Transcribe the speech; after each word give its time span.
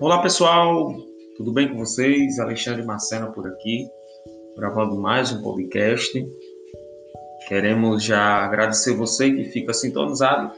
Olá 0.00 0.22
pessoal, 0.22 0.94
tudo 1.36 1.52
bem 1.52 1.68
com 1.68 1.78
vocês? 1.78 2.38
Alexandre 2.38 2.84
Marcena 2.84 3.32
por 3.32 3.48
aqui, 3.48 3.84
gravando 4.56 4.96
mais 4.96 5.32
um 5.32 5.42
podcast. 5.42 6.24
Queremos 7.48 8.04
já 8.04 8.44
agradecer 8.44 8.94
você 8.94 9.28
que 9.32 9.46
fica 9.46 9.74
sintonizado 9.74 10.52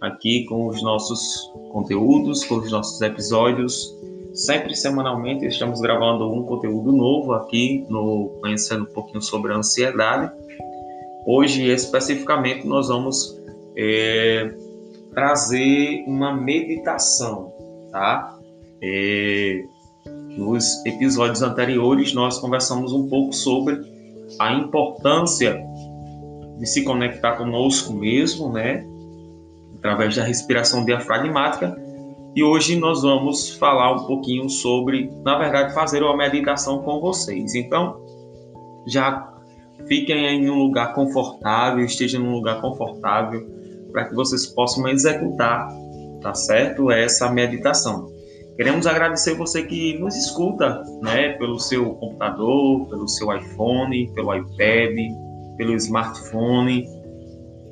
aqui 0.00 0.46
com 0.46 0.66
os 0.66 0.82
nossos 0.82 1.52
conteúdos, 1.72 2.42
com 2.44 2.54
os 2.54 2.72
nossos 2.72 2.98
episódios. 3.02 3.94
Sempre 4.32 4.74
semanalmente 4.74 5.44
estamos 5.44 5.82
gravando 5.82 6.32
um 6.32 6.46
conteúdo 6.46 6.90
novo 6.90 7.34
aqui 7.34 7.84
no 7.90 8.30
Conhecendo 8.40 8.84
um 8.84 8.94
pouquinho 8.94 9.20
sobre 9.20 9.52
a 9.52 9.56
ansiedade. 9.56 10.32
Hoje, 11.26 11.68
especificamente, 11.68 12.66
nós 12.66 12.88
vamos 12.88 13.38
é, 13.76 14.54
trazer 15.12 16.02
uma 16.06 16.34
meditação, 16.34 17.52
tá? 17.90 18.38
É, 18.86 19.64
nos 20.36 20.84
episódios 20.84 21.40
anteriores, 21.40 22.12
nós 22.12 22.38
conversamos 22.38 22.92
um 22.92 23.08
pouco 23.08 23.32
sobre 23.32 23.80
a 24.38 24.52
importância 24.52 25.58
de 26.58 26.66
se 26.66 26.84
conectar 26.84 27.36
conosco 27.36 27.94
mesmo, 27.94 28.52
né? 28.52 28.86
Através 29.78 30.14
da 30.14 30.22
respiração 30.22 30.84
diafragmática. 30.84 31.74
E 32.36 32.42
hoje 32.42 32.76
nós 32.76 33.00
vamos 33.00 33.56
falar 33.56 33.92
um 33.92 34.06
pouquinho 34.06 34.50
sobre, 34.50 35.10
na 35.24 35.38
verdade, 35.38 35.72
fazer 35.72 36.02
uma 36.02 36.16
meditação 36.16 36.82
com 36.82 37.00
vocês. 37.00 37.54
Então, 37.54 37.96
já 38.86 39.32
fiquem 39.86 40.26
em 40.26 40.50
um 40.50 40.58
lugar 40.58 40.92
confortável, 40.92 41.82
estejam 41.84 42.22
num 42.22 42.32
lugar 42.32 42.60
confortável 42.60 43.46
para 43.92 44.08
que 44.08 44.14
vocês 44.14 44.44
possam 44.46 44.86
executar, 44.88 45.72
tá 46.20 46.34
certo? 46.34 46.90
Essa 46.90 47.30
meditação. 47.30 48.13
Queremos 48.56 48.86
agradecer 48.86 49.34
você 49.34 49.64
que 49.64 49.98
nos 49.98 50.14
escuta, 50.14 50.80
né, 51.02 51.30
pelo 51.32 51.58
seu 51.58 51.94
computador, 51.94 52.86
pelo 52.88 53.08
seu 53.08 53.36
iPhone, 53.36 54.12
pelo 54.14 54.32
iPad, 54.32 54.96
pelo 55.56 55.74
smartphone. 55.74 56.86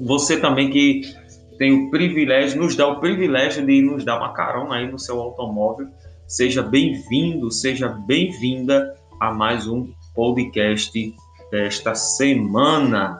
Você 0.00 0.38
também 0.38 0.70
que 0.70 1.00
tem 1.56 1.72
o 1.72 1.90
privilégio, 1.90 2.60
nos 2.60 2.76
dá 2.76 2.86
o 2.86 3.00
privilégio 3.00 3.64
de 3.64 3.80
nos 3.80 4.04
dar 4.04 4.18
uma 4.18 4.34
carona 4.34 4.76
aí 4.76 4.90
no 4.90 4.98
seu 4.98 5.18
automóvel. 5.18 5.88
Seja 6.28 6.62
bem-vindo, 6.62 7.50
seja 7.50 7.88
bem-vinda 7.88 8.94
a 9.18 9.32
mais 9.32 9.66
um 9.66 9.88
podcast 10.14 10.92
desta 11.50 11.94
semana. 11.94 13.18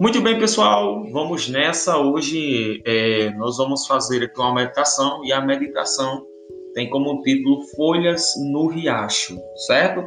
Muito 0.00 0.20
bem, 0.20 0.36
pessoal, 0.38 1.04
vamos 1.12 1.48
nessa. 1.48 1.96
Hoje 1.98 2.82
é, 2.84 3.30
nós 3.36 3.58
vamos 3.58 3.86
fazer 3.86 4.24
aqui 4.24 4.40
uma 4.40 4.52
meditação 4.52 5.24
e 5.24 5.32
a 5.32 5.40
meditação 5.40 6.26
tem 6.74 6.90
como 6.90 7.22
título 7.22 7.62
Folhas 7.76 8.32
no 8.50 8.66
Riacho, 8.66 9.38
certo? 9.66 10.04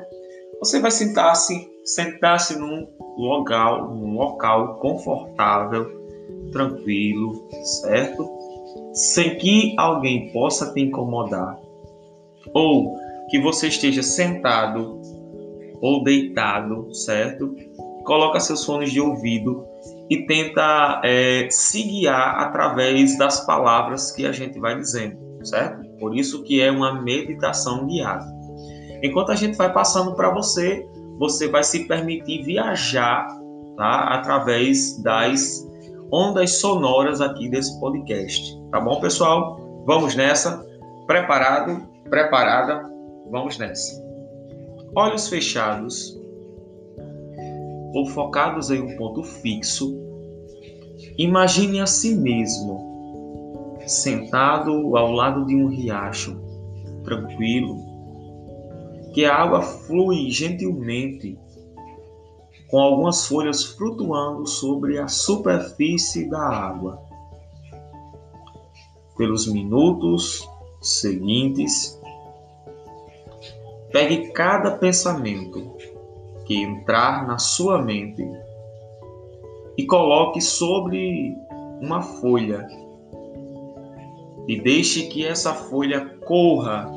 Você 0.59 0.81
vai 0.81 0.91
sentar-se, 0.91 1.69
sentar-se 1.85 2.59
num 2.59 2.85
local, 3.17 3.95
num 3.95 4.13
local 4.15 4.75
confortável, 4.79 5.89
tranquilo, 6.51 7.47
certo? 7.81 8.29
Sem 8.91 9.37
que 9.37 9.73
alguém 9.77 10.33
possa 10.33 10.73
te 10.73 10.81
incomodar 10.81 11.57
ou 12.53 12.97
que 13.29 13.39
você 13.39 13.67
esteja 13.69 14.03
sentado 14.03 14.99
ou 15.81 16.03
deitado, 16.03 16.93
certo? 16.93 17.55
Coloca 18.07 18.39
seus 18.39 18.63
fones 18.63 18.93
de 18.93 19.01
ouvido 19.01 19.67
e 20.09 20.25
tenta 20.25 21.01
é, 21.03 21.49
se 21.51 21.83
guiar 21.83 22.39
através 22.39 23.17
das 23.17 23.45
palavras 23.45 24.11
que 24.13 24.25
a 24.25 24.31
gente 24.31 24.57
vai 24.61 24.77
dizendo, 24.77 25.17
certo? 25.43 25.85
Por 25.99 26.15
isso 26.15 26.41
que 26.43 26.61
é 26.61 26.71
uma 26.71 27.01
meditação 27.01 27.85
guiada. 27.85 28.25
Enquanto 29.03 29.33
a 29.33 29.35
gente 29.35 29.57
vai 29.57 29.73
passando 29.73 30.15
para 30.15 30.29
você, 30.29 30.87
você 31.19 31.49
vai 31.49 31.65
se 31.65 31.85
permitir 31.85 32.43
viajar 32.43 33.27
tá? 33.75 34.15
através 34.15 34.97
das 35.03 35.67
ondas 36.09 36.61
sonoras 36.61 37.19
aqui 37.19 37.49
desse 37.49 37.77
podcast. 37.77 38.57
Tá 38.71 38.79
bom, 38.79 39.01
pessoal? 39.01 39.59
Vamos 39.85 40.15
nessa. 40.15 40.65
Preparado? 41.05 41.85
Preparada? 42.09 42.89
Vamos 43.29 43.57
nessa. 43.57 44.01
Olhos 44.95 45.27
fechados 45.27 46.16
ou 47.93 48.05
focados 48.07 48.69
em 48.69 48.81
um 48.81 48.95
ponto 48.97 49.23
fixo, 49.23 49.95
imagine 51.17 51.79
a 51.79 51.85
si 51.85 52.15
mesmo 52.15 52.87
sentado 53.87 54.97
ao 54.97 55.11
lado 55.11 55.45
de 55.45 55.55
um 55.55 55.67
riacho, 55.67 56.39
tranquilo, 57.03 57.77
que 59.13 59.25
a 59.25 59.35
água 59.35 59.61
flui 59.61 60.29
gentilmente, 60.29 61.39
com 62.69 62.79
algumas 62.79 63.25
folhas 63.25 63.63
flutuando 63.63 64.45
sobre 64.45 64.99
a 64.99 65.07
superfície 65.07 66.29
da 66.29 66.41
água. 66.41 67.01
Pelos 69.15 69.47
minutos 69.47 70.47
seguintes, 70.81 71.99
pegue 73.91 74.31
cada 74.31 74.71
pensamento 74.71 75.75
que 76.47 76.63
entrar 76.63 77.27
na 77.27 77.37
sua 77.37 77.81
mente 77.81 78.23
e 79.77 79.85
coloque 79.85 80.39
sobre 80.41 81.35
uma 81.81 82.01
folha 82.01 82.65
e 84.47 84.59
deixe 84.61 85.07
que 85.07 85.25
essa 85.25 85.53
folha 85.53 86.17
corra 86.25 86.89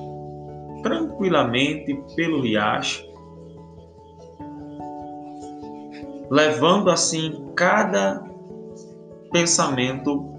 tranquilamente 0.82 2.00
pelo 2.14 2.40
riacho, 2.40 3.04
levando 6.30 6.88
assim 6.88 7.50
cada 7.56 8.24
pensamento 9.32 10.30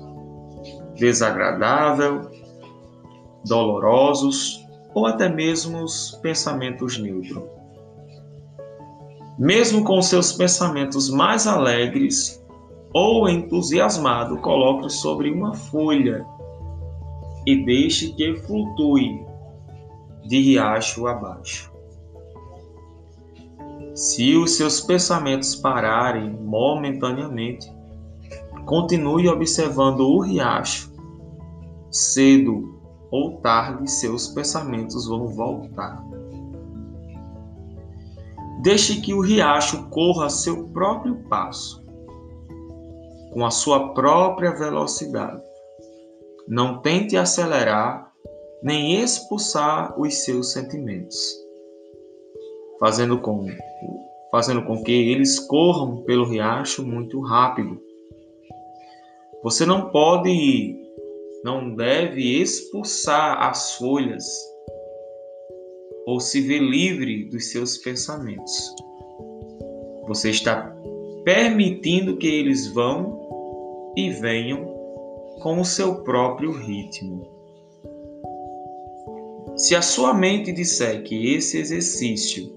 desagradável, 0.95 2.31
dolorosos 3.45 4.65
ou 4.93 5.05
até 5.05 5.27
mesmo 5.27 5.83
os 5.83 6.11
pensamentos 6.21 6.97
neutros. 6.97 7.60
Mesmo 9.41 9.83
com 9.83 9.99
seus 10.03 10.31
pensamentos 10.31 11.09
mais 11.09 11.47
alegres 11.47 12.39
ou 12.93 13.27
entusiasmado, 13.27 14.37
coloque 14.37 14.87
sobre 14.87 15.31
uma 15.31 15.55
folha 15.55 16.23
e 17.47 17.65
deixe 17.65 18.13
que 18.13 18.35
flutue 18.35 19.25
de 20.27 20.39
riacho 20.39 21.07
abaixo. 21.07 21.73
Se 23.95 24.35
os 24.35 24.57
seus 24.57 24.79
pensamentos 24.79 25.55
pararem 25.55 26.29
momentaneamente, 26.29 27.67
continue 28.67 29.27
observando 29.27 30.01
o 30.01 30.19
riacho. 30.19 30.93
Cedo 31.89 32.79
ou 33.09 33.41
tarde, 33.41 33.89
seus 33.89 34.27
pensamentos 34.27 35.07
vão 35.07 35.29
voltar. 35.29 36.05
Deixe 38.61 39.01
que 39.01 39.11
o 39.11 39.21
riacho 39.21 39.89
corra 39.89 40.27
a 40.27 40.29
seu 40.29 40.67
próprio 40.69 41.15
passo, 41.27 41.83
com 43.33 43.43
a 43.43 43.49
sua 43.49 43.91
própria 43.95 44.51
velocidade. 44.51 45.41
Não 46.47 46.79
tente 46.79 47.17
acelerar 47.17 48.13
nem 48.61 49.01
expulsar 49.01 49.99
os 49.99 50.23
seus 50.23 50.51
sentimentos, 50.51 51.35
fazendo 52.79 53.17
com, 53.19 53.47
fazendo 54.29 54.63
com 54.63 54.83
que 54.83 54.91
eles 54.91 55.39
corram 55.39 56.03
pelo 56.03 56.25
riacho 56.25 56.85
muito 56.85 57.19
rápido. 57.19 57.81
Você 59.43 59.65
não 59.65 59.89
pode, 59.89 60.75
não 61.43 61.73
deve 61.73 62.39
expulsar 62.39 63.41
as 63.41 63.73
folhas 63.73 64.50
ou 66.05 66.19
se 66.19 66.41
vê 66.41 66.59
livre 66.59 67.25
dos 67.25 67.51
seus 67.51 67.77
pensamentos. 67.77 68.75
Você 70.07 70.29
está 70.29 70.75
permitindo 71.23 72.17
que 72.17 72.27
eles 72.27 72.67
vão 72.67 73.19
e 73.95 74.09
venham 74.09 74.65
com 75.41 75.59
o 75.59 75.65
seu 75.65 76.03
próprio 76.03 76.51
ritmo. 76.51 77.29
Se 79.55 79.75
a 79.75 79.81
sua 79.81 80.13
mente 80.13 80.51
disser 80.51 81.03
que 81.03 81.33
esse 81.35 81.57
exercício 81.57 82.51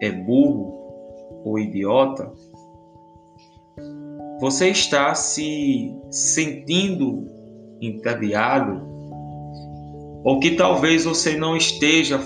é 0.00 0.10
burro 0.10 0.72
ou 1.44 1.58
idiota, 1.58 2.32
você 4.40 4.68
está 4.68 5.14
se 5.14 5.94
sentindo 6.10 7.26
entediado 7.80 8.97
ou 10.28 10.38
que 10.38 10.56
talvez 10.56 11.06
você 11.06 11.38
não 11.38 11.56
esteja 11.56 12.20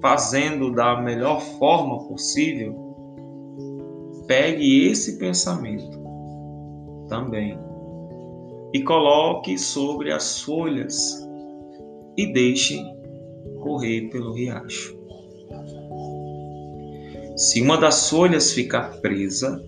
fazendo 0.00 0.74
da 0.74 1.02
melhor 1.02 1.38
forma 1.58 2.08
possível, 2.08 2.74
pegue 4.26 4.86
esse 4.88 5.18
pensamento 5.18 6.00
também 7.10 7.58
e 8.72 8.82
coloque 8.82 9.58
sobre 9.58 10.12
as 10.12 10.40
folhas 10.40 11.28
e 12.16 12.32
deixe 12.32 12.82
correr 13.60 14.08
pelo 14.08 14.32
riacho. 14.32 14.96
Se 17.36 17.60
uma 17.60 17.76
das 17.76 18.08
folhas 18.08 18.54
ficar 18.54 18.98
presa, 19.02 19.62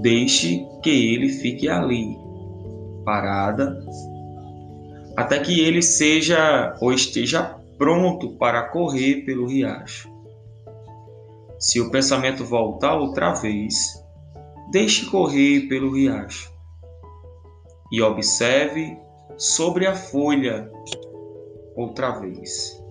deixe 0.00 0.66
que 0.82 0.90
ele 0.90 1.28
fique 1.28 1.68
ali, 1.68 2.18
parada, 3.04 3.80
até 5.16 5.38
que 5.38 5.60
ele 5.60 5.82
seja 5.82 6.76
ou 6.80 6.92
esteja 6.92 7.58
pronto 7.78 8.36
para 8.36 8.68
correr 8.68 9.24
pelo 9.24 9.46
riacho. 9.46 10.10
Se 11.58 11.80
o 11.80 11.90
pensamento 11.90 12.44
voltar 12.44 12.96
outra 12.96 13.32
vez, 13.32 13.74
deixe 14.70 15.06
correr 15.06 15.68
pelo 15.68 15.94
riacho 15.94 16.52
e 17.90 18.02
observe 18.02 18.98
sobre 19.38 19.86
a 19.86 19.94
folha 19.94 20.70
outra 21.74 22.10
vez. 22.18 22.82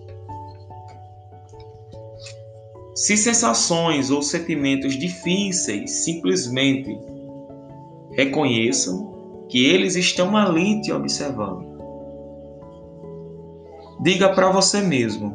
Se 2.94 3.16
sensações 3.16 4.10
ou 4.10 4.22
sentimentos 4.22 4.98
difíceis 4.98 5.90
simplesmente 5.90 6.98
reconheçam 8.12 9.46
que 9.48 9.64
eles 9.66 9.96
estão 9.96 10.34
ali 10.36 10.80
te 10.80 10.90
observando. 10.90 11.75
Diga 14.00 14.34
para 14.34 14.50
você 14.50 14.82
mesmo: 14.82 15.34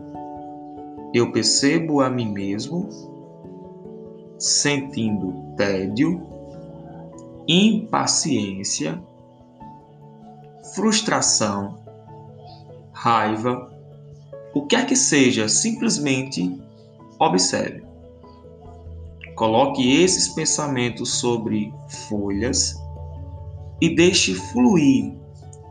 eu 1.13 1.31
percebo 1.31 2.01
a 2.01 2.09
mim 2.09 2.31
mesmo 2.31 2.87
sentindo 4.37 5.53
tédio, 5.55 6.25
impaciência, 7.47 9.01
frustração, 10.73 11.79
raiva, 12.91 13.71
o 14.53 14.61
que 14.61 14.75
quer 14.75 14.85
que 14.85 14.95
seja, 14.95 15.47
simplesmente 15.47 16.59
observe. 17.19 17.83
Coloque 19.35 20.01
esses 20.01 20.27
pensamentos 20.29 21.19
sobre 21.19 21.73
folhas 22.07 22.75
e 23.79 23.95
deixe 23.95 24.35
fluir 24.35 25.15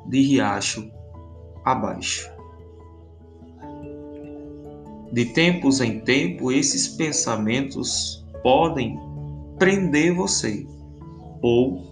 de 0.06 0.22
riacho 0.22 0.90
abaixo. 1.64 2.39
De 5.12 5.24
tempos 5.26 5.80
em 5.80 6.00
tempo, 6.00 6.52
esses 6.52 6.88
pensamentos 6.88 8.24
podem 8.42 8.98
prender 9.58 10.14
você 10.14 10.66
ou 11.42 11.82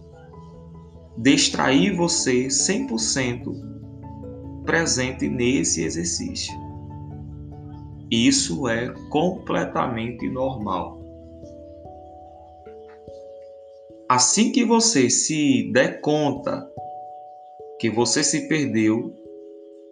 distrair 1.17 1.97
você 1.97 2.47
100% 2.47 3.69
presente 4.65 5.29
nesse 5.29 5.83
exercício. 5.83 6.55
Isso 8.11 8.69
é 8.69 8.89
completamente 9.11 10.29
normal. 10.31 10.99
Assim 14.09 14.53
que 14.53 14.65
você 14.65 15.11
se 15.11 15.71
der 15.73 16.01
conta 16.01 16.67
que 17.79 17.91
você 17.91 18.25
se 18.25 18.49
perdeu 18.49 19.13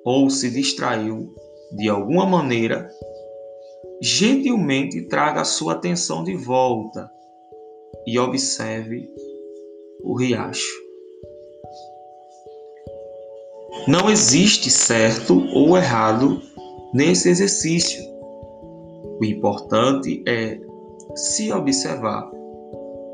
ou 0.04 0.30
se 0.30 0.50
distraiu 0.50 1.34
de 1.72 1.88
alguma 1.88 2.24
maneira, 2.24 2.88
gentilmente 4.00 5.02
traga 5.02 5.40
a 5.40 5.44
sua 5.44 5.74
atenção 5.74 6.22
de 6.22 6.34
volta 6.34 7.10
e 8.06 8.18
observe 8.18 9.08
o 10.02 10.14
riacho. 10.14 10.86
Não 13.88 14.10
existe 14.10 14.70
certo 14.70 15.46
ou 15.54 15.76
errado 15.76 16.40
nesse 16.92 17.28
exercício. 17.28 18.04
O 19.20 19.24
importante 19.24 20.22
é 20.26 20.60
se 21.14 21.52
observar 21.52 22.30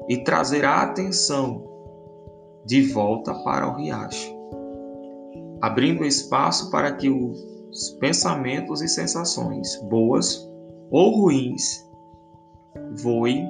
e 0.09 0.19
trazer 0.25 0.65
a 0.65 0.83
atenção 0.83 1.63
de 2.65 2.83
volta 2.83 3.35
para 3.45 3.69
o 3.69 3.77
riacho, 3.77 4.35
abrindo 5.61 6.05
espaço 6.05 6.71
para 6.71 6.93
que 6.93 7.09
os 7.09 7.91
pensamentos 8.01 8.83
e 8.83 8.89
sensações 8.89 9.77
boas 9.89 10.52
ou 10.93 11.23
ruins 11.23 11.91
voem 13.03 13.49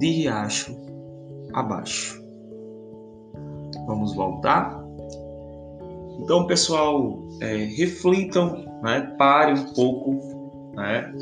de 0.00 0.10
riacho 0.10 0.76
abaixo. 1.54 2.20
Vamos 3.86 4.14
voltar? 4.14 4.84
Então, 6.18 6.46
pessoal, 6.46 7.22
é, 7.40 7.56
reflitam, 7.76 8.64
né? 8.82 9.14
pare 9.16 9.52
um 9.52 9.72
pouco, 9.72 10.72
né? 10.74 11.14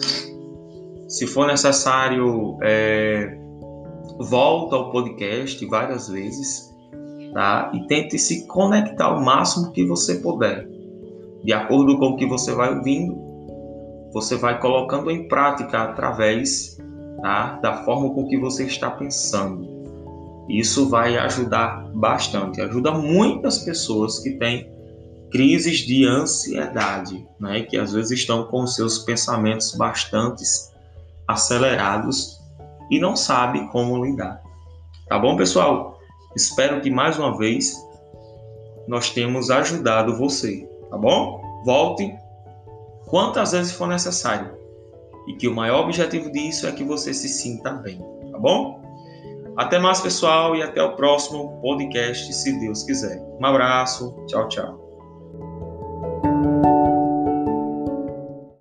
Se 1.07 1.27
for 1.27 1.47
necessário, 1.47 2.57
é, 2.63 3.39
volta 4.19 4.75
ao 4.75 4.91
podcast 4.91 5.65
várias 5.67 6.09
vezes, 6.09 6.75
tá? 7.35 7.71
E 7.75 7.87
tente 7.87 8.19
se 8.19 8.47
conectar 8.47 9.15
o 9.15 9.23
máximo 9.23 9.71
que 9.71 9.85
você 9.85 10.17
puder, 10.17 10.67
de 11.45 11.53
acordo 11.53 11.99
com 11.99 12.07
o 12.07 12.17
que 12.17 12.27
você 12.27 12.55
vai 12.55 12.75
ouvindo 12.75 13.26
você 14.17 14.35
vai 14.35 14.59
colocando 14.59 15.11
em 15.11 15.29
prática 15.29 15.83
através 15.83 16.79
tá, 17.21 17.59
da 17.61 17.85
forma 17.85 18.15
com 18.15 18.27
que 18.27 18.39
você 18.39 18.65
está 18.65 18.91
pensando. 18.91 19.69
Isso 20.49 20.89
vai 20.89 21.19
ajudar 21.19 21.87
bastante, 21.93 22.63
ajuda 22.63 22.93
muitas 22.93 23.59
pessoas 23.59 24.19
que 24.21 24.31
têm 24.39 24.73
crises 25.31 25.81
de 25.81 26.07
ansiedade, 26.07 27.29
né, 27.39 27.61
que 27.65 27.77
às 27.77 27.93
vezes 27.93 28.21
estão 28.21 28.45
com 28.45 28.67
seus 28.67 29.01
pensamentos 29.01 29.75
bastante 29.75 30.43
acelerados 31.29 32.41
e 32.91 32.99
não 32.99 33.15
sabe 33.17 33.69
como 33.69 34.03
lidar. 34.03 34.41
Tá 35.11 35.19
bom, 35.19 35.37
pessoal? 35.37 35.99
Espero 36.35 36.81
que 36.81 36.91
mais 36.91 37.19
uma 37.19 37.37
vez 37.37 37.77
nós 38.89 39.11
tenhamos 39.11 39.51
ajudado 39.51 40.17
você, 40.17 40.67
tá 40.89 40.97
bom? 40.97 41.43
Volte 41.67 42.11
quantas 43.07 43.53
vezes 43.53 43.73
for 43.73 43.89
necessário. 43.89 44.55
E 45.27 45.35
que 45.35 45.49
o 45.49 45.55
maior 45.55 45.85
objetivo 45.85 46.31
disso 46.31 46.67
é 46.67 46.73
que 46.73 46.85
você 46.85 47.13
se 47.13 47.29
sinta 47.29 47.73
bem, 47.73 47.99
tá 48.31 48.39
bom? 48.39 48.81
Até 49.57 49.79
mais, 49.79 50.01
pessoal, 50.01 50.55
e 50.55 50.63
até 50.63 50.83
o 50.83 50.95
próximo 50.95 51.59
podcast, 51.61 52.33
se 52.33 52.61
Deus 52.61 52.83
quiser. 52.83 53.21
Um 53.41 53.47
abraço, 53.47 54.15
tchau, 54.27 54.49
tchau. 54.49 54.86